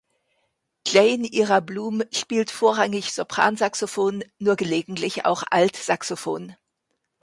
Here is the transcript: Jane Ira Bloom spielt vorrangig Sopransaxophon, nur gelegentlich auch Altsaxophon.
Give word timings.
Jane 0.87 1.27
Ira 1.31 1.59
Bloom 1.59 2.01
spielt 2.11 2.49
vorrangig 2.49 3.13
Sopransaxophon, 3.13 4.23
nur 4.39 4.55
gelegentlich 4.55 5.25
auch 5.25 5.43
Altsaxophon. 5.51 6.55